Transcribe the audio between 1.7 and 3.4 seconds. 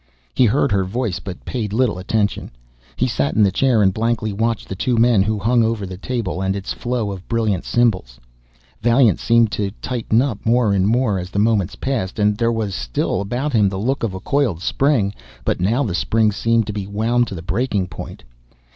little attention. He sat